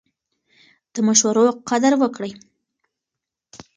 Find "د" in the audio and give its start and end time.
0.93-0.95